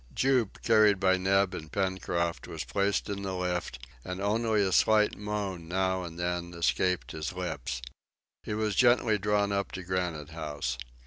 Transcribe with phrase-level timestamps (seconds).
[0.15, 5.15] Jup, carried by Neb and Pencroft, was placed in the lift, and only a slight
[5.15, 7.83] moan now and then escaped his lips.
[8.41, 10.79] He was gently drawn up to Granite House.